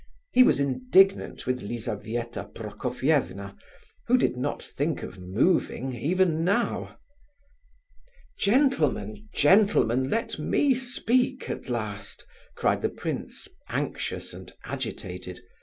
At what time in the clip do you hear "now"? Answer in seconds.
6.43-6.97